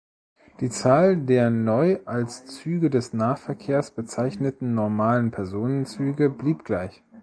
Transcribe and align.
Die 0.61 0.71
Zahl 0.71 1.15
der 1.15 1.51
neu 1.51 1.99
als 2.05 2.47
Züge 2.47 2.89
des 2.89 3.13
Nahverkehrs 3.13 3.91
bezeichneten 3.91 4.73
normalen 4.73 5.29
Personenzüge 5.29 6.31
blieb 6.31 6.65
gleich. 6.65 7.03